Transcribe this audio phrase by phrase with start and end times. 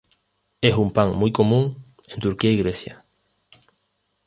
[0.61, 3.05] Es un pan muy común en Turquía y Grecia.